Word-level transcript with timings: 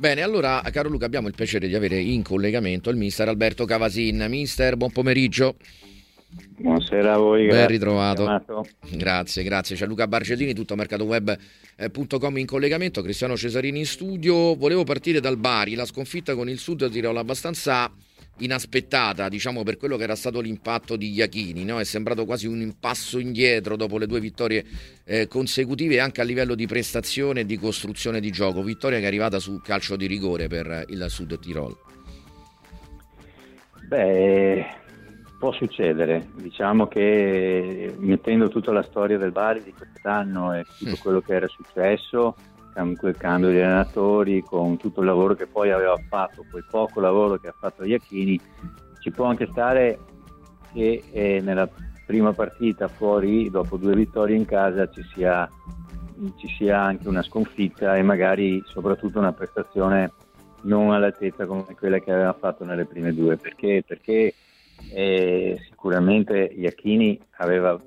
Bene, 0.00 0.22
allora, 0.22 0.62
caro 0.70 0.88
Luca, 0.88 1.06
abbiamo 1.06 1.26
il 1.26 1.34
piacere 1.34 1.66
di 1.66 1.74
avere 1.74 1.98
in 1.98 2.22
collegamento 2.22 2.88
il 2.88 2.96
mister 2.96 3.26
Alberto 3.26 3.64
Cavasin. 3.64 4.26
Mister, 4.28 4.76
buon 4.76 4.92
pomeriggio. 4.92 5.56
Buonasera 6.56 7.14
a 7.14 7.16
voi. 7.16 7.48
Ben 7.48 7.66
ritrovato. 7.66 8.22
Chiamato. 8.22 8.66
Grazie, 8.92 9.42
grazie. 9.42 9.74
C'è 9.74 9.86
Luca 9.86 10.06
Bargellini, 10.06 10.54
tutto 10.54 10.76
mercatoweb.com 10.76 12.38
in 12.38 12.46
collegamento, 12.46 13.02
Cristiano 13.02 13.36
Cesarini 13.36 13.80
in 13.80 13.86
studio. 13.86 14.54
Volevo 14.54 14.84
partire 14.84 15.18
dal 15.18 15.36
Bari, 15.36 15.74
la 15.74 15.84
sconfitta 15.84 16.36
con 16.36 16.48
il 16.48 16.58
Sud 16.58 16.88
Tirolo 16.88 17.18
abbastanza 17.18 17.92
inaspettata, 18.38 19.28
diciamo, 19.28 19.62
per 19.62 19.76
quello 19.76 19.96
che 19.96 20.04
era 20.04 20.14
stato 20.14 20.40
l'impatto 20.40 20.96
di 20.96 21.12
Iachini. 21.12 21.64
No? 21.64 21.78
È 21.80 21.84
sembrato 21.84 22.24
quasi 22.24 22.46
un 22.46 22.60
impasso 22.60 23.18
indietro 23.18 23.76
dopo 23.76 23.98
le 23.98 24.06
due 24.06 24.20
vittorie 24.20 24.64
eh, 25.04 25.26
consecutive 25.26 26.00
anche 26.00 26.20
a 26.20 26.24
livello 26.24 26.54
di 26.54 26.66
prestazione 26.66 27.40
e 27.40 27.46
di 27.46 27.58
costruzione 27.58 28.20
di 28.20 28.30
gioco. 28.30 28.62
Vittoria 28.62 28.98
che 28.98 29.04
è 29.04 29.08
arrivata 29.08 29.38
su 29.38 29.60
calcio 29.60 29.96
di 29.96 30.06
rigore 30.06 30.48
per 30.48 30.84
il 30.88 31.04
Sud 31.08 31.38
Tirol. 31.38 31.76
Beh, 33.88 34.66
può 35.38 35.52
succedere. 35.52 36.28
Diciamo 36.34 36.86
che 36.88 37.94
mettendo 37.98 38.48
tutta 38.48 38.72
la 38.72 38.82
storia 38.82 39.16
del 39.16 39.32
Bari 39.32 39.62
di 39.62 39.72
quest'anno 39.72 40.54
e 40.54 40.64
tutto 40.78 40.90
mm. 40.90 41.00
quello 41.00 41.20
che 41.20 41.34
era 41.34 41.46
successo 41.48 42.34
con 42.82 42.96
quel 42.96 43.16
cambio 43.16 43.50
di 43.50 43.60
allenatori, 43.60 44.42
con 44.42 44.76
tutto 44.76 45.00
il 45.00 45.06
lavoro 45.06 45.34
che 45.34 45.46
poi 45.46 45.70
aveva 45.70 45.96
fatto, 46.08 46.44
quel 46.50 46.66
poco 46.70 47.00
lavoro 47.00 47.36
che 47.38 47.48
ha 47.48 47.54
fatto 47.58 47.84
Iachini, 47.84 48.40
ci 49.00 49.10
può 49.10 49.26
anche 49.26 49.48
stare 49.50 49.98
che 50.72 51.02
eh, 51.10 51.40
nella 51.40 51.68
prima 52.06 52.32
partita 52.32 52.88
fuori, 52.88 53.50
dopo 53.50 53.76
due 53.76 53.94
vittorie 53.94 54.36
in 54.36 54.44
casa, 54.44 54.88
ci 54.90 55.02
sia, 55.14 55.48
ci 56.36 56.48
sia 56.56 56.80
anche 56.80 57.08
una 57.08 57.22
sconfitta 57.22 57.96
e 57.96 58.02
magari 58.02 58.62
soprattutto 58.66 59.18
una 59.18 59.32
prestazione 59.32 60.12
non 60.62 60.92
all'altezza 60.92 61.46
come 61.46 61.64
quella 61.76 61.98
che 61.98 62.12
aveva 62.12 62.32
fatto 62.32 62.64
nelle 62.64 62.86
prime 62.86 63.12
due. 63.12 63.36
Perché? 63.36 63.84
Perché 63.86 64.34
eh, 64.92 65.58
sicuramente 65.68 66.38
Iachini 66.38 67.20
aveva, 67.36 67.78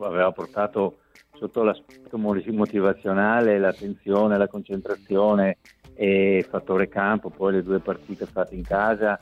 aveva 0.00 0.32
portato 0.32 0.98
sotto 1.38 1.62
l'aspetto 1.62 2.18
motivazionale, 2.18 3.58
l'attenzione, 3.58 4.36
la 4.36 4.48
concentrazione 4.48 5.58
e 5.94 6.44
fattore 6.48 6.88
campo, 6.88 7.30
poi 7.30 7.54
le 7.54 7.62
due 7.62 7.78
partite 7.78 8.26
fatte 8.26 8.54
in 8.54 8.62
casa, 8.62 9.18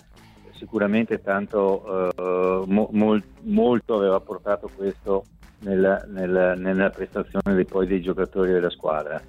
sicuramente 0.52 1.20
tanto, 1.20 2.10
eh, 2.16 2.64
mo, 2.66 2.88
mol, 2.92 3.22
molto 3.42 3.96
aveva 3.96 4.20
portato 4.20 4.70
questo 4.74 5.24
nella, 5.60 6.04
nella, 6.08 6.54
nella 6.54 6.90
prestazione 6.90 7.54
dei, 7.54 7.64
poi 7.64 7.86
dei 7.86 8.00
giocatori 8.00 8.52
della 8.52 8.70
squadra. 8.70 9.20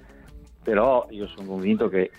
Però 0.62 1.06
io 1.10 1.26
sono 1.28 1.48
convinto 1.48 1.88
che 1.88 2.10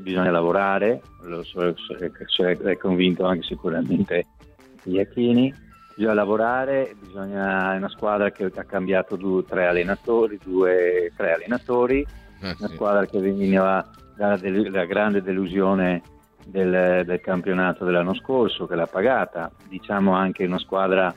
bisogna 0.00 0.30
lavorare, 0.30 1.00
lo 1.22 1.44
so, 1.44 1.60
è 1.60 2.76
convinto 2.76 3.24
anche 3.24 3.42
sicuramente 3.42 4.26
Iachini, 4.84 5.54
bisogna 5.96 6.14
lavorare, 6.14 6.94
bisogna, 7.00 7.72
è 7.72 7.76
una 7.78 7.88
squadra 7.88 8.30
che 8.30 8.44
ha 8.54 8.64
cambiato 8.64 9.16
due, 9.16 9.44
tre 9.44 9.66
allenatori, 9.66 10.38
due, 10.42 11.10
tre 11.16 11.32
allenatori, 11.32 12.06
eh, 12.42 12.54
una 12.58 12.68
sì. 12.68 12.74
squadra 12.74 13.06
che 13.06 13.18
veniva 13.18 13.84
dalla, 14.14 14.36
dalla 14.36 14.84
grande 14.84 15.22
delusione 15.22 16.02
del, 16.44 17.02
del, 17.04 17.20
campionato 17.22 17.86
dell'anno 17.86 18.14
scorso, 18.14 18.66
che 18.66 18.74
l'ha 18.74 18.86
pagata, 18.86 19.50
diciamo 19.68 20.12
anche 20.12 20.44
una 20.44 20.58
squadra 20.58 21.14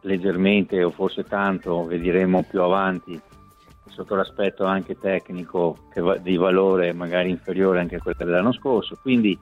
leggermente 0.00 0.82
o 0.82 0.90
forse 0.90 1.24
tanto, 1.24 1.84
vedremo 1.84 2.42
più 2.48 2.62
avanti, 2.62 3.20
sotto 3.88 4.14
l'aspetto 4.14 4.64
anche 4.64 4.98
tecnico 4.98 5.76
che, 5.92 6.02
di 6.22 6.36
valore 6.36 6.92
magari 6.94 7.28
inferiore 7.28 7.78
anche 7.80 7.96
a 7.96 8.00
quella 8.00 8.24
dell'anno 8.24 8.52
scorso, 8.52 8.98
quindi 9.00 9.38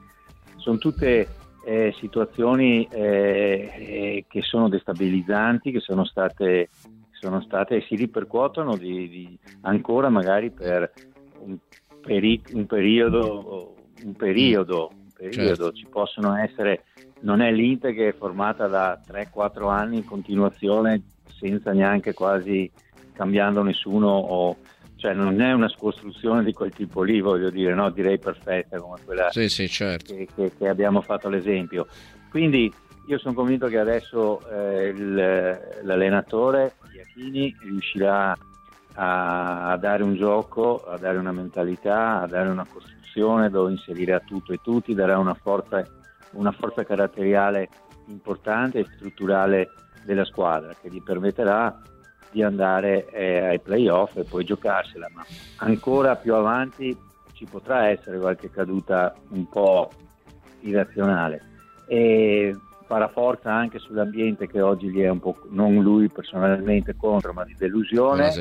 sono 0.57 0.77
tutte 0.77 1.27
eh, 1.63 1.93
situazioni 1.97 2.87
eh, 2.91 3.71
eh, 3.77 4.25
che 4.27 4.41
sono 4.41 4.67
destabilizzanti, 4.67 5.71
che 5.71 5.79
sono 5.79 6.03
state, 6.03 6.69
sono 7.11 7.41
state 7.41 7.77
e 7.77 7.85
si 7.87 7.95
ripercuotono 7.95 8.75
di, 8.75 9.07
di 9.07 9.37
ancora 9.61 10.09
magari 10.09 10.51
per 10.51 10.91
un, 11.39 11.57
peri- 12.01 12.43
un 12.53 12.65
periodo, 12.65 13.75
un 14.03 14.13
periodo, 14.13 14.91
un 14.93 15.09
periodo. 15.15 15.63
Certo. 15.63 15.71
ci 15.73 15.87
possono 15.89 16.35
essere, 16.35 16.83
non 17.21 17.41
è 17.41 17.51
l'Inter 17.51 17.93
che 17.93 18.09
è 18.09 18.13
formata 18.13 18.67
da 18.67 19.01
3-4 19.07 19.69
anni 19.69 19.97
in 19.97 20.05
continuazione 20.05 21.01
senza 21.37 21.71
neanche 21.71 22.13
quasi 22.13 22.69
cambiando 23.13 23.61
nessuno 23.61 24.09
o 24.09 24.57
cioè 25.03 25.13
non 25.13 25.41
è 25.41 25.51
una 25.51 25.69
costruzione 25.77 26.45
di 26.45 26.53
quel 26.53 26.71
tipo 26.71 27.01
lì, 27.01 27.19
voglio 27.19 27.49
dire, 27.49 27.73
no? 27.73 27.89
direi 27.89 28.17
perfetta 28.17 28.79
come 28.79 28.99
quella 29.03 29.29
sì, 29.31 29.49
sì, 29.49 29.67
certo. 29.67 30.13
che, 30.13 30.29
che, 30.33 30.53
che, 30.57 30.67
abbiamo 30.69 31.01
fatto 31.01 31.27
l'esempio. 31.27 31.87
Quindi 32.29 32.73
io 33.07 33.17
sono 33.17 33.33
convinto 33.33 33.67
che 33.67 33.79
adesso 33.79 34.39
eh, 34.49 34.87
il, 34.95 35.13
l'allenatore 35.81 36.75
Iachini 36.95 37.53
riuscirà 37.63 38.33
a, 38.93 39.71
a, 39.71 39.75
dare 39.75 40.03
un 40.03 40.15
gioco, 40.15 40.81
a 40.85 40.97
dare 40.97 41.17
una 41.17 41.33
mentalità, 41.33 42.21
a 42.21 42.27
dare 42.27 42.47
una 42.47 42.65
costruzione 42.65 43.49
dove 43.49 43.71
inserire 43.71 44.13
a 44.13 44.21
tutto 44.21 44.53
e 44.53 44.61
tutti, 44.63 44.93
darà 44.93 45.17
una 45.17 45.33
forza, 45.33 45.85
una 46.31 46.53
forza 46.53 46.85
caratteriale 46.85 47.67
importante 48.07 48.79
e 48.79 48.87
strutturale 48.95 49.69
della 50.05 50.23
squadra 50.23 50.73
che 50.81 50.89
gli 50.89 51.03
permetterà 51.03 51.77
di 52.33 52.41
andare 52.41 53.07
eh, 53.11 53.45
ai 53.45 53.59
playoff 53.59 54.17
e 54.17 54.23
poi 54.23 54.43
giocarsela, 54.43 55.09
ma 55.13 55.23
ancora 55.57 56.15
più 56.15 56.33
avanti 56.33 56.97
ci 57.33 57.45
potrà 57.45 57.87
essere 57.89 58.17
qualche 58.17 58.49
caduta 58.49 59.15
un 59.29 59.47
po' 59.47 59.89
irrazionale. 60.61 61.51
E 61.87 62.55
farà 62.85 63.07
forza 63.07 63.53
anche 63.53 63.79
sull'ambiente 63.79 64.47
che 64.47 64.61
oggi 64.61 64.89
gli 64.89 65.01
è 65.01 65.09
un 65.09 65.19
po', 65.19 65.35
non 65.49 65.81
lui 65.81 66.09
personalmente 66.09 66.95
contro, 66.95 67.33
ma 67.33 67.45
di 67.45 67.55
delusione, 67.57 68.31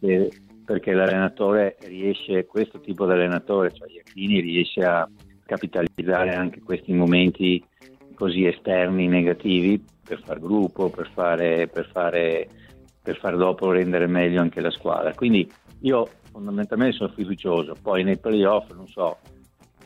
perché, 0.00 0.28
perché 0.64 0.92
l'allenatore 0.92 1.76
riesce, 1.82 2.46
questo 2.46 2.80
tipo 2.80 3.06
di 3.06 3.12
allenatore, 3.12 3.72
cioè 3.72 3.88
Iachini, 3.90 4.40
riesce 4.40 4.80
a 4.80 5.08
capitalizzare 5.44 6.34
anche 6.34 6.60
questi 6.60 6.92
momenti 6.92 7.62
così 8.14 8.46
esterni 8.46 9.08
negativi 9.08 9.82
per 10.04 10.20
far 10.22 10.38
gruppo, 10.38 10.90
per 10.90 11.08
fare, 11.12 11.68
per 11.68 11.88
fare 11.90 12.48
per 13.02 13.18
far 13.18 13.36
dopo 13.36 13.70
rendere 13.70 14.06
meglio 14.06 14.40
anche 14.40 14.60
la 14.60 14.70
squadra. 14.70 15.14
Quindi 15.14 15.50
io 15.80 16.08
fondamentalmente 16.30 16.96
sono 16.96 17.12
fiducioso, 17.14 17.74
poi 17.80 18.04
nei 18.04 18.18
playoff 18.18 18.70
non 18.72 18.86
so 18.86 19.18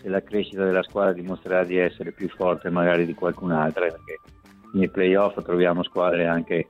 se 0.00 0.08
la 0.08 0.22
crescita 0.22 0.64
della 0.64 0.82
squadra 0.82 1.12
dimostrerà 1.12 1.64
di 1.64 1.76
essere 1.76 2.12
più 2.12 2.28
forte 2.28 2.68
magari 2.68 3.06
di 3.06 3.14
qualcun'altra, 3.14 3.86
perché 3.86 4.20
nei 4.74 4.90
playoff 4.90 5.40
troviamo 5.42 5.82
squadre 5.82 6.26
anche 6.26 6.66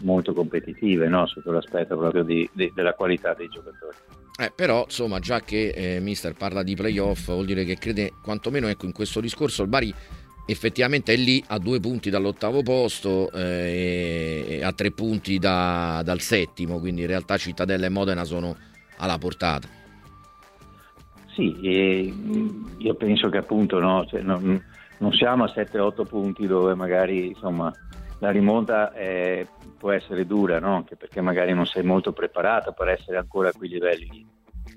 molto 0.00 0.34
competitive 0.34 1.08
no? 1.08 1.26
sotto 1.26 1.52
l'aspetto 1.52 1.96
proprio 1.96 2.22
di, 2.22 2.48
di, 2.52 2.70
della 2.74 2.92
qualità 2.92 3.32
dei 3.34 3.48
giocatori. 3.48 3.96
Eh, 4.38 4.52
però 4.54 4.82
insomma 4.84 5.18
già 5.18 5.40
che 5.40 5.68
eh, 5.68 6.00
Mister 6.00 6.34
parla 6.34 6.62
di 6.62 6.74
playoff 6.74 7.26
vuol 7.26 7.46
dire 7.46 7.64
che 7.64 7.78
crede 7.78 8.12
quantomeno 8.22 8.68
ecco, 8.68 8.84
in 8.84 8.92
questo 8.92 9.20
discorso 9.20 9.62
il 9.62 9.68
Bari 9.68 9.94
effettivamente 10.46 11.12
è 11.12 11.16
lì 11.16 11.42
a 11.48 11.58
due 11.58 11.80
punti 11.80 12.08
dall'ottavo 12.08 12.62
posto 12.62 13.30
eh, 13.32 14.46
e 14.48 14.64
a 14.64 14.72
tre 14.72 14.92
punti 14.92 15.38
da, 15.38 16.00
dal 16.04 16.20
settimo, 16.20 16.78
quindi 16.78 17.02
in 17.02 17.08
realtà 17.08 17.36
Cittadella 17.36 17.86
e 17.86 17.90
Modena 17.90 18.24
sono 18.24 18.56
alla 18.98 19.18
portata. 19.18 19.68
Sì, 21.34 21.54
io 22.78 22.94
penso 22.94 23.28
che 23.28 23.36
appunto 23.36 23.78
no, 23.78 24.06
cioè, 24.06 24.22
non, 24.22 24.62
non, 24.98 25.12
siamo 25.12 25.44
a 25.44 25.52
7-8 25.54 26.06
punti 26.06 26.46
dove 26.46 26.74
magari 26.74 27.26
insomma, 27.26 27.70
la 28.20 28.30
rimonta 28.30 28.90
è, 28.92 29.46
può 29.76 29.90
essere 29.90 30.24
dura, 30.24 30.58
no? 30.60 30.76
anche 30.76 30.96
perché 30.96 31.20
magari 31.20 31.52
non 31.52 31.66
sei 31.66 31.82
molto 31.82 32.12
preparato 32.12 32.72
per 32.72 32.88
essere 32.88 33.18
ancora 33.18 33.50
a 33.50 33.52
quei 33.52 33.68
livelli 33.68 34.08
lì. 34.10 34.26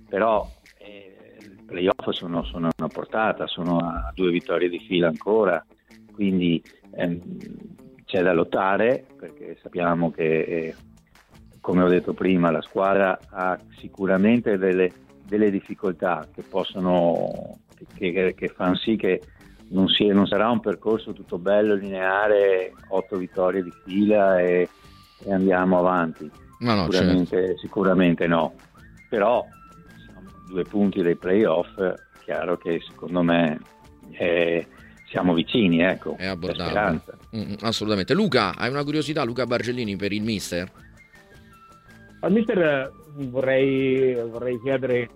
Però 0.10 0.46
playoff 1.70 2.10
sono, 2.10 2.44
sono 2.44 2.70
una 2.78 2.88
portata, 2.88 3.48
sono 3.48 3.78
a 3.78 4.12
due 4.14 4.32
vittorie 4.32 4.70
di 4.70 4.80
fila 4.80 5.08
ancora, 5.08 5.64
quindi 6.14 6.62
ehm, 6.96 7.22
c'è 8.06 8.22
da 8.22 8.34
lottare 8.34 9.06
perché 9.18 9.58
sappiamo 9.62 10.12
che, 10.12 10.40
eh, 10.42 10.76
come 11.62 11.84
ho 11.84 11.88
detto 11.88 12.14
prima, 12.14 12.52
la 12.52 12.62
squadra 12.62 13.18
ha 13.30 13.58
sicuramente 13.78 14.58
delle, 14.58 14.92
delle 15.26 15.52
difficoltà 15.52 16.28
che 16.34 16.42
possono, 16.42 17.60
che, 17.96 18.12
che, 18.12 18.34
che 18.36 18.48
fanno 18.50 18.76
sì 18.76 18.96
che 18.96 19.22
non, 19.70 19.88
sia, 19.88 20.14
non, 20.14 20.26
sarà 20.26 20.50
un 20.50 20.60
percorso 20.60 21.14
tutto 21.14 21.38
bello, 21.38 21.76
lineare, 21.76 22.74
otto 22.88 23.18
vittorie 23.18 23.62
di 23.62 23.72
fila 23.86 24.40
e, 24.40 24.68
e 25.24 25.32
andiamo 25.32 25.78
avanti. 25.78 26.30
No, 26.60 26.74
no, 26.74 26.84
sicuramente, 26.90 27.38
certo. 27.38 27.58
sicuramente 27.60 28.28
no. 28.28 28.54
Però 29.08 29.46
due 30.50 30.64
punti 30.64 31.02
dei 31.02 31.16
playoff, 31.16 31.70
chiaro 32.24 32.58
che 32.58 32.82
secondo 32.86 33.22
me 33.22 33.60
è, 34.12 34.66
siamo 35.08 35.34
vicini, 35.34 35.82
ecco, 35.82 36.16
è 36.18 36.26
abbordabile. 36.26 37.02
Mm, 37.36 37.42
mm, 37.42 37.54
assolutamente. 37.62 38.14
Luca, 38.14 38.56
hai 38.56 38.70
una 38.70 38.84
curiosità, 38.84 39.24
Luca 39.24 39.46
Bargellini, 39.46 39.96
per 39.96 40.12
il 40.12 40.24
mister? 40.24 40.70
Al 42.22 42.32
mister 42.32 42.92
vorrei, 43.16 44.16
vorrei 44.30 44.60
chiedere 44.62 45.10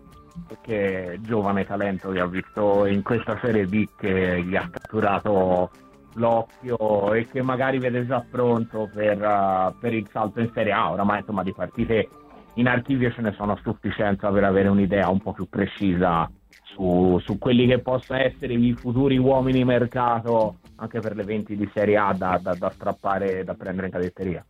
che 0.62 1.20
giovane 1.22 1.66
talento 1.66 2.10
che 2.12 2.20
ha 2.20 2.28
visto 2.28 2.86
in 2.86 3.04
questa 3.04 3.38
Serie 3.42 3.66
B 3.66 3.88
che 3.98 4.44
gli 4.44 4.56
ha 4.56 4.70
catturato 4.70 5.70
l'occhio 6.16 7.14
e 7.14 7.28
che 7.28 7.42
magari 7.42 7.80
vede 7.80 8.06
già 8.06 8.24
pronto 8.30 8.90
per, 8.94 9.18
uh, 9.18 9.76
per 9.80 9.94
il 9.94 10.08
salto 10.12 10.40
in 10.40 10.52
Serie 10.54 10.72
A. 10.72 10.92
Oramai 10.92 11.20
insomma 11.20 11.44
di 11.44 11.54
partite 11.54 12.08
in 12.56 12.68
archivio 12.68 13.12
ce 13.12 13.22
ne 13.22 13.34
sono 13.34 13.54
a 13.54 13.60
sufficienza 13.62 14.30
per 14.30 14.44
avere 14.44 14.70
un'idea 14.70 15.10
un 15.10 15.20
po' 15.20 15.34
più 15.34 15.48
precisa 15.50 16.30
su, 16.64 17.20
su 17.24 17.38
quelli 17.38 17.68
che 17.68 17.80
possano 17.80 18.22
essere 18.22 18.54
i 18.54 18.74
futuri 18.74 19.18
uomini 19.18 19.64
mercato 19.64 20.58
anche 20.76 21.00
per 21.00 21.16
le 21.16 21.24
20 21.24 21.56
di 21.56 21.70
Serie 21.74 21.98
A 21.98 22.14
da, 22.14 22.40
da, 22.42 22.54
da 22.56 22.70
strappare 22.70 23.44
da 23.44 23.54
prendere 23.54 23.88
in 23.88 23.94
cadetteria. 23.94 24.46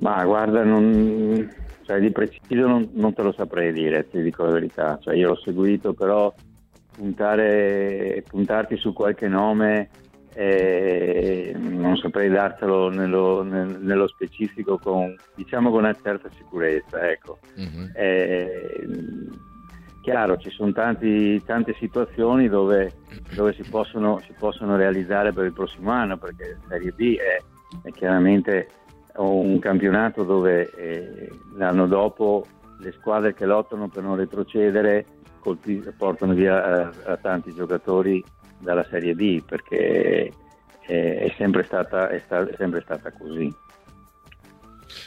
Ma 0.00 0.24
guarda, 0.24 0.64
non, 0.64 1.48
cioè, 1.82 2.00
di 2.00 2.10
preciso 2.10 2.66
non, 2.66 2.88
non, 2.92 3.12
te 3.12 3.22
lo 3.22 3.32
saprei 3.32 3.72
dire, 3.72 4.08
ti 4.08 4.22
dico 4.22 4.44
la 4.44 4.52
verità. 4.52 4.98
Cioè, 5.00 5.14
io 5.14 5.28
l'ho 5.28 5.36
seguito, 5.36 5.92
però 5.92 6.32
puntare, 6.96 8.24
puntarti 8.26 8.76
su 8.76 8.92
qualche 8.92 9.28
nome 9.28 9.90
eh, 10.34 11.54
non 11.56 11.96
saprei 11.96 12.28
dartelo 12.28 12.88
nello, 12.88 13.42
nello, 13.42 14.06
specifico 14.06 14.78
con, 14.78 15.14
diciamo 15.34 15.70
con 15.70 15.80
una 15.80 15.96
certa 16.00 16.28
sicurezza. 16.36 17.08
Ecco. 17.08 17.38
Mm-hmm. 17.58 17.86
Eh, 17.94 18.86
chiaro, 20.02 20.36
ci 20.36 20.50
sono 20.50 20.72
tanti, 20.72 21.42
tante 21.44 21.74
situazioni 21.74 22.48
dove, 22.48 22.92
dove 23.34 23.52
si, 23.54 23.62
possono, 23.68 24.20
si, 24.24 24.32
possono, 24.38 24.76
realizzare 24.76 25.32
per 25.32 25.44
il 25.46 25.52
prossimo 25.52 25.90
anno, 25.90 26.16
perché 26.16 26.58
Serie 26.68 26.92
B 26.92 27.16
è, 27.16 27.40
è 27.82 27.90
chiaramente 27.92 28.68
un 29.16 29.58
campionato 29.58 30.22
dove 30.22 30.70
eh, 30.76 31.30
l'anno 31.56 31.86
dopo 31.86 32.46
le 32.78 32.92
squadre 32.92 33.34
che 33.34 33.44
lottano 33.44 33.88
per 33.88 34.02
non 34.02 34.16
retrocedere 34.16 35.04
colpi- 35.40 35.82
portano 35.96 36.32
via 36.32 36.90
eh, 36.90 37.18
tanti 37.20 37.52
giocatori 37.52 38.22
dalla 38.60 38.84
Serie 38.88 39.14
B 39.14 39.42
perché 39.42 40.32
eh, 40.86 41.18
è, 41.18 41.34
sempre 41.36 41.64
stata, 41.64 42.08
è, 42.08 42.20
sta- 42.24 42.48
è 42.48 42.54
sempre 42.56 42.80
stata 42.82 43.10
così. 43.12 43.52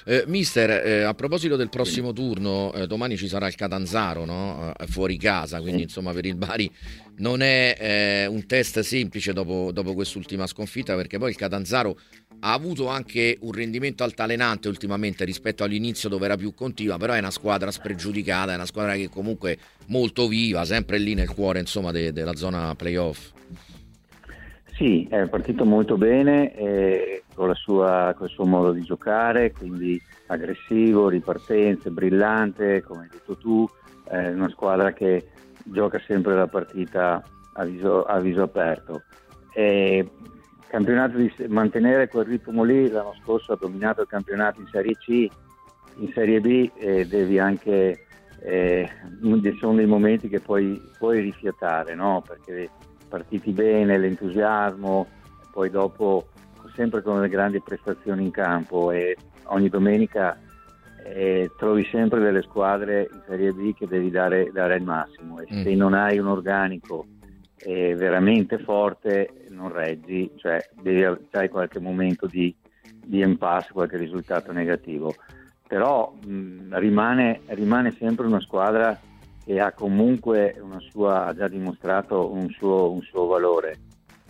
Eh, 0.06 0.26
mister, 0.28 0.70
eh, 0.70 1.04
a 1.04 1.14
proposito 1.14 1.56
del 1.56 1.70
prossimo 1.70 2.12
turno, 2.12 2.74
eh, 2.74 2.88
domani 2.88 3.16
ci 3.16 3.30
sarà 3.30 3.48
il 3.48 3.56
Catanzaro 3.56 4.26
no? 4.26 4.74
Eh, 4.78 4.88
fuori 4.88 5.18
casa, 5.18 5.62
quindi 5.62 5.84
insomma 5.84 6.12
per 6.12 6.26
il 6.26 6.36
Bari 6.36 6.70
non 7.18 7.42
è 7.42 7.78
eh, 7.80 8.26
un 8.26 8.46
test 8.46 8.82
semplice 8.82 9.32
dopo, 9.32 9.72
dopo, 9.72 9.94
quest'ultima 9.94 10.46
sconfitta 10.46 10.96
perché 10.96 11.18
poi 11.18 11.30
il 11.30 11.38
Catanzaro 11.38 11.98
ha 12.40 12.52
avuto 12.52 12.88
anche 12.88 13.38
un 13.42 13.54
rendimento 13.54 14.04
altalenante 14.04 14.68
ultimamente 14.68 15.24
rispetto 15.24 15.64
all'inizio 15.64 16.10
dove 16.10 16.26
era 16.26 16.36
più 16.36 16.54
continua, 16.54 16.98
però 16.98 17.14
è 17.14 17.20
una 17.20 17.32
squadra 17.32 17.72
spregiudicata, 17.72 18.52
è 18.52 18.56
una 18.56 18.66
squadra 18.66 18.96
che 18.96 19.08
comunque 19.08 19.58
molto 19.88 20.28
viva, 20.28 20.66
sempre 20.66 20.98
lì 20.98 21.14
nel 21.14 21.30
cuore 21.30 21.60
insomma 21.60 21.92
de- 21.92 22.12
della 22.12 22.36
zona 22.36 22.76
playoff. 22.76 23.32
Sì, 24.76 25.08
è 25.10 25.28
partito 25.30 25.66
molto 25.66 25.98
bene 25.98 26.54
eh, 26.56 27.23
con, 27.33 27.53
sua, 27.56 28.13
con, 28.15 28.27
il 28.27 28.33
suo 28.33 28.45
modo 28.45 28.71
di 28.71 28.81
giocare, 28.81 29.51
quindi 29.51 30.01
aggressivo, 30.27 31.09
ripartenze, 31.09 31.89
brillante, 31.91 32.81
come 32.81 33.03
hai 33.03 33.09
detto 33.09 33.38
tu, 33.38 33.68
è 34.06 34.30
una 34.30 34.50
squadra 34.50 34.91
che 34.94 35.30
gioca 35.65 36.00
sempre 36.06 36.35
la 36.35 36.47
partita 36.47 37.21
a 37.53 37.63
viso, 37.65 38.03
a 38.03 38.19
viso 38.19 38.44
aperto. 38.44 39.03
E 39.53 40.09
campionato 40.68 41.18
di 41.18 41.31
mantenere 41.50 42.07
quel 42.07 42.25
ritmo 42.25 42.63
lì, 42.63 42.89
l'anno 42.89 43.13
scorso 43.21 43.53
ha 43.53 43.57
dominato 43.59 44.01
il 44.01 44.07
campionato 44.07 44.59
in 44.59 44.68
Serie 44.71 44.95
C, 44.97 45.27
in 45.97 46.12
Serie 46.13 46.39
B 46.39 46.71
eh, 46.77 47.06
devi 47.06 47.38
anche, 47.38 48.06
eh, 48.41 48.89
sono 49.59 49.75
dei 49.75 49.85
momenti 49.85 50.27
che 50.30 50.39
puoi, 50.39 50.81
puoi 50.97 51.21
rifiatare, 51.21 51.94
no? 51.94 52.24
perché 52.27 52.69
partiti 53.07 53.51
bene, 53.51 54.00
l'entusiasmo, 54.00 55.07
poi 55.51 55.69
dopo 55.69 56.30
sempre 56.75 57.01
con 57.01 57.21
le 57.21 57.30
grandi 57.30 57.62
prestazioni 57.62 58.24
in 58.24 58.31
campo 58.31 58.92
e 58.92 59.18
ogni 59.45 59.69
domenica 59.69 60.38
eh, 61.06 61.51
trovi 61.57 61.83
sempre 61.92 62.19
delle 62.19 62.42
squadre 62.42 63.10
in 63.12 63.21
Serie 63.27 63.51
B 63.51 63.74
che 63.74 63.88
devi 63.88 64.10
dare, 64.10 64.50
dare 64.51 64.75
il 64.75 64.83
massimo 64.83 65.39
e 65.39 65.48
mm. 65.51 65.63
se 65.63 65.75
non 65.75 65.94
hai 65.94 66.18
un 66.18 66.27
organico 66.27 67.06
eh, 67.57 67.95
veramente 67.95 68.57
forte 68.60 69.45
non 69.50 69.71
reggi, 69.71 70.31
cioè 70.36 70.60
devi, 70.81 71.04
hai 71.31 71.50
qualche 71.50 71.80
momento 71.80 72.27
di, 72.27 72.54
di 73.06 73.21
impasse, 73.21 73.71
qualche 73.71 73.98
risultato 73.98 74.51
negativo, 74.51 75.13
però 75.68 76.13
mh, 76.25 76.77
rimane, 76.77 77.42
rimane 77.48 77.92
sempre 77.92 78.25
una 78.25 78.42
squadra 78.42 79.00
e 79.45 79.59
ha 79.59 79.71
comunque 79.71 80.56
sua, 80.89 81.25
ha 81.25 81.33
già 81.33 81.48
dimostrato 81.48 82.31
un 82.31 82.50
suo, 82.50 82.92
un 82.92 83.01
suo, 83.01 83.25
valore. 83.27 83.77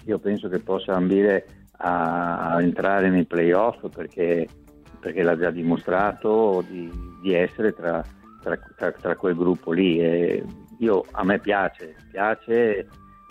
Io 0.06 0.20
penso 0.20 0.50
che 0.50 0.60
possa 0.60 0.94
ambire 0.94 1.63
a, 1.78 2.58
entrare 2.62 3.10
nei 3.10 3.26
playoff 3.26 3.88
perché, 3.90 4.48
perché, 5.00 5.24
l'ha 5.24 5.38
già 5.38 5.50
dimostrato 5.50 6.64
di, 6.68 6.90
di 7.22 7.34
essere 7.34 7.74
tra, 7.74 8.04
tra, 8.42 8.58
tra, 8.76 8.92
tra, 8.92 9.16
quel 9.16 9.36
gruppo 9.36 9.72
lì. 9.72 10.00
E 10.00 10.44
io, 10.80 11.06
a 11.12 11.24
me 11.24 11.40
piace, 11.40 11.96
piace 12.12 12.88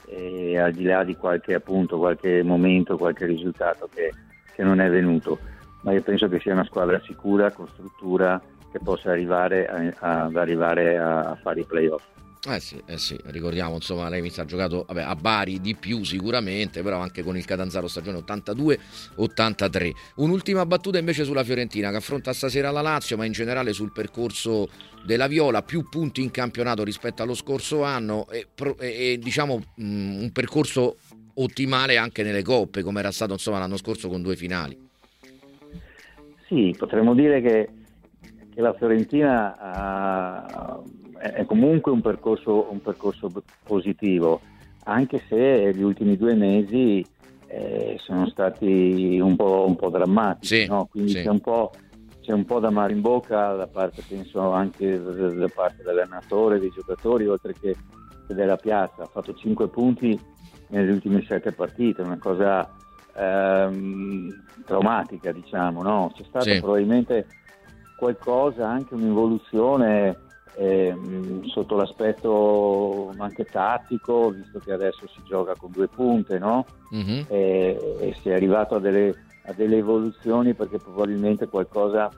e 0.07 0.59
al 0.59 0.73
di 0.73 0.85
là 0.85 1.05
di 1.05 1.17
qualche, 1.17 1.55
appunto, 1.55 1.99
qualche 1.99 2.43
momento, 2.43 2.97
qualche 2.97 3.27
risultato 3.27 3.89
che, 3.93 4.13
che 4.55 4.63
non 4.63 4.81
è 4.81 4.91
venuto, 4.91 5.39
ma 5.83 5.93
io 5.93 6.03
penso 6.03 6.29
che 6.29 6.41
sia 6.41 6.53
una 6.53 6.65
squadra 6.65 7.01
sicura, 7.01 7.51
con 7.53 7.69
struttura 7.69 8.41
che 8.71 8.79
possa 8.83 9.11
arrivare 9.11 9.67
a, 9.67 10.25
ad 10.25 10.37
arrivare 10.37 10.99
a, 10.99 11.21
a 11.21 11.35
fare 11.37 11.61
i 11.61 11.65
playoff. 11.65 12.05
Eh 12.45 12.59
sì, 12.59 12.83
eh 12.87 12.99
sì, 12.99 13.17
ricordiamo, 13.27 13.77
insomma, 13.77 14.09
lei 14.09 14.29
sta 14.29 14.45
giocato 14.45 14.85
vabbè, 14.89 15.03
a 15.03 15.15
Bari 15.15 15.61
di 15.61 15.77
più 15.77 16.03
sicuramente, 16.03 16.83
però 16.83 16.99
anche 16.99 17.23
con 17.23 17.37
il 17.37 17.45
Catanzaro 17.45 17.87
stagione 17.87 18.19
82-83. 18.19 19.91
Un'ultima 20.17 20.67
battuta 20.67 20.99
invece 20.99 21.23
sulla 21.23 21.45
Fiorentina 21.45 21.91
che 21.91 21.99
affronta 21.99 22.33
stasera 22.33 22.73
la 22.73 22.81
Lazio, 22.81 23.17
ma 23.17 23.27
in 23.27 23.31
generale 23.31 23.73
sul 23.73 23.93
percorso 23.93 24.69
della 25.05 25.29
Viola, 25.29 25.63
più 25.63 25.89
punti 25.89 26.21
in 26.21 26.33
campionato 26.33 26.83
rispetto 26.83 27.23
allo 27.23 27.35
scorso 27.35 27.85
anno 27.85 28.27
e, 28.29 28.49
e, 28.81 29.13
e 29.13 29.19
diciamo 29.23 29.63
mh, 29.77 29.85
mm, 29.85 30.23
un 30.23 30.33
percorso 30.33 30.97
ottimale 31.35 31.97
anche 31.97 32.25
nelle 32.25 32.43
coppe, 32.43 32.83
come 32.83 32.99
era 32.99 33.13
stato 33.13 33.35
insomma 33.35 33.61
l'anno 33.61 33.77
scorso 33.77 34.09
con 34.09 34.21
due 34.21 34.35
finali. 34.35 34.77
Sì, 36.49 36.75
potremmo 36.77 37.15
dire 37.15 37.41
che 37.41 37.69
che 38.55 38.61
la 38.61 38.75
Fiorentina 38.75 39.57
ha, 39.59 40.83
è 41.31 41.45
comunque 41.45 41.93
un 41.93 42.01
percorso, 42.01 42.67
un 42.71 42.83
percorso, 42.83 43.31
positivo, 43.63 44.41
anche 44.85 45.23
se 45.29 45.73
gli 45.73 45.83
ultimi 45.83 46.17
due 46.17 46.35
mesi 46.35 47.05
eh, 47.47 47.97
sono 48.01 48.29
stati 48.29 49.21
un 49.21 49.37
po', 49.37 49.65
un 49.67 49.77
po 49.77 49.89
drammatici, 49.89 50.63
sì, 50.63 50.67
no? 50.67 50.89
quindi 50.91 51.13
sì. 51.13 51.23
c'è, 51.23 51.29
un 51.29 51.41
c'è, 52.21 52.33
un 52.33 52.45
po', 52.45 52.59
da 52.59 52.71
mare 52.71 52.93
in 52.93 53.01
bocca 53.01 53.55
da 53.55 53.69
parte, 53.69 54.03
penso 54.09 54.51
anche 54.51 55.01
da 55.01 55.49
parte 55.55 55.85
dell'allenatore, 55.85 56.59
dei 56.59 56.71
giocatori, 56.75 57.29
oltre 57.29 57.55
che 57.59 57.77
della 58.27 58.57
piazza. 58.57 59.03
Ha 59.03 59.07
fatto 59.07 59.33
5 59.33 59.69
punti 59.69 60.19
nelle 60.69 60.91
ultime 60.91 61.25
7 61.25 61.53
partite, 61.53 62.03
una 62.03 62.19
cosa 62.19 62.69
ehm, 63.17 64.45
traumatica, 64.65 65.31
diciamo. 65.31 65.83
No? 65.83 66.11
C'è 66.17 66.25
stata 66.25 66.51
sì. 66.51 66.59
probabilmente 66.59 67.27
qualcosa, 67.97 68.69
anche 68.69 68.95
un'evoluzione 68.95 70.31
eh, 70.57 70.95
sotto 71.47 71.77
l'aspetto 71.77 73.13
anche 73.19 73.45
tattico, 73.45 74.31
visto 74.31 74.59
che 74.59 74.73
adesso 74.73 75.07
si 75.09 75.21
gioca 75.25 75.55
con 75.57 75.71
due 75.71 75.89
punte, 75.89 76.39
no? 76.39 76.67
Mm-hmm. 76.95 77.23
E, 77.29 77.97
e, 78.01 78.17
si 78.21 78.29
è 78.29 78.35
arrivato 78.35 78.77
a 78.77 78.79
delle, 78.79 79.15
a 79.47 79.53
delle, 79.53 79.79
evoluzioni 79.79 80.55
perché 80.55 80.79
probabilmente 80.79 81.49
qualcosa 81.49 82.11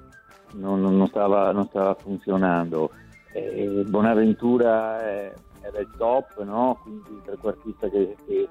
non, 0.55 0.81
non, 0.81 1.07
stava, 1.07 1.53
non 1.53 1.67
stava, 1.67 1.95
funzionando. 1.95 2.91
E 3.33 3.85
Bonaventura 3.87 5.01
è, 5.01 5.33
era 5.61 5.79
il 5.79 5.91
top, 5.97 6.43
no? 6.45 6.79
quindi 6.83 7.11
il 7.11 7.23
trequartista 7.25 7.89
che, 7.89 8.17
che, 8.27 8.49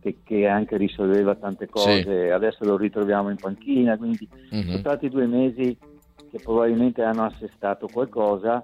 che, 0.00 0.18
che, 0.22 0.46
anche 0.46 0.76
risolveva 0.76 1.34
tante 1.34 1.68
cose, 1.68 2.02
sì. 2.02 2.30
adesso 2.30 2.64
lo 2.64 2.76
ritroviamo 2.76 3.30
in 3.30 3.36
panchina, 3.36 3.96
quindi 3.96 4.28
mm-hmm. 4.54 4.66
sono 4.66 4.78
stati 4.78 5.08
due 5.08 5.26
mesi 5.26 5.76
che 6.30 6.38
probabilmente 6.42 7.02
hanno 7.02 7.24
assestato 7.24 7.88
qualcosa 7.92 8.60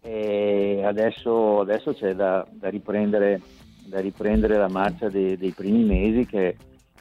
e 0.00 0.82
adesso, 0.84 1.60
adesso 1.60 1.92
c'è 1.92 2.14
da, 2.14 2.46
da, 2.50 2.68
riprendere, 2.68 3.40
da, 3.84 4.00
riprendere, 4.00 4.56
la 4.56 4.68
marcia 4.68 5.08
dei, 5.08 5.36
dei 5.36 5.50
primi 5.50 5.84
mesi 5.84 6.24
che, 6.26 6.56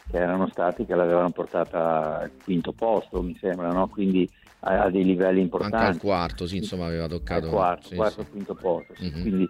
che, 0.10 0.18
erano 0.18 0.48
stati, 0.50 0.86
che 0.86 0.96
l'avevano 0.96 1.30
portata 1.30 2.20
al 2.20 2.32
quinto 2.44 2.74
posto, 2.74 3.22
mi 3.22 3.38
sembra, 3.40 3.72
no? 3.72 3.88
quindi 3.88 4.30
a, 4.62 4.84
a, 4.84 4.90
dei 4.90 5.04
livelli 5.04 5.42
importanti. 5.42 5.76
Anche 5.76 5.96
al 5.96 6.00
quarto, 6.00 6.48
sì, 6.48 6.58
insomma 6.58 6.86
aveva 6.86 7.08
toccato. 7.08 7.46
Al 7.46 7.52
quarto, 7.52 7.88
sì, 7.88 7.96
quarto 7.96 8.24
sì. 8.24 8.30
quinto 8.32 8.56
posto, 8.56 8.94
sì. 8.96 9.04
mm-hmm. 9.04 9.22
quindi 9.22 9.50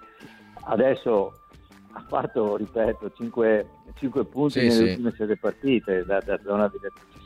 adesso 0.65 1.31
ha 1.93 2.05
fatto, 2.07 2.57
ripeto, 2.57 3.11
5, 3.15 3.69
5 3.97 4.25
punti 4.25 4.59
sì, 4.59 4.67
nelle 4.67 4.89
ultime 4.91 5.13
7 5.17 5.37
partite 5.37 6.05
da, 6.05 6.19
da 6.19 6.39
zona 6.43 6.67
di 6.67 6.77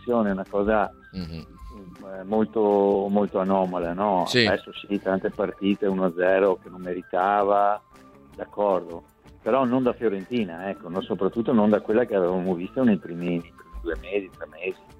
pressione 0.01 0.29
è 0.29 0.33
una 0.33 0.45
cosa 0.47 0.91
mm-hmm. 1.15 2.27
molto, 2.27 3.07
molto 3.09 3.39
anomala, 3.39 3.93
no? 3.93 4.25
Sì. 4.27 4.45
Adesso 4.45 4.71
sì, 4.73 4.99
tante 4.99 5.29
partite 5.29 5.87
1-0 5.87 6.55
che 6.61 6.69
non 6.69 6.81
meritava, 6.81 7.81
d'accordo, 8.35 9.03
però 9.41 9.63
non 9.63 9.83
da 9.83 9.93
Fiorentina, 9.93 10.69
ecco, 10.69 10.89
no? 10.89 11.01
soprattutto 11.01 11.53
non 11.53 11.69
da 11.69 11.81
quella 11.81 12.05
che 12.05 12.15
avevamo 12.15 12.55
visto 12.55 12.83
nei 12.83 12.97
primi, 12.97 13.39
nei 13.39 13.53
primi 13.55 13.79
due 13.81 13.95
mesi, 14.01 14.29
tre 14.35 14.47
mesi. 14.47 14.99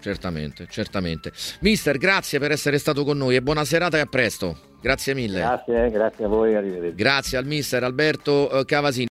Certamente, 0.00 0.66
certamente. 0.68 1.30
Mister, 1.60 1.98
grazie 1.98 2.38
per 2.38 2.52
essere 2.52 2.78
stato 2.78 3.04
con 3.04 3.18
noi 3.18 3.36
e 3.36 3.42
buona 3.42 3.64
serata 3.64 3.98
e 3.98 4.00
a 4.00 4.06
presto. 4.06 4.68
Grazie 4.80 5.12
mille. 5.12 5.40
Grazie, 5.40 5.90
grazie 5.90 6.24
a 6.24 6.28
voi, 6.28 6.54
arrivederci. 6.54 6.96
Grazie 6.96 7.36
al 7.36 7.44
mister 7.44 7.84
Alberto 7.84 8.50
eh, 8.50 8.64
Cavasini. 8.64 9.08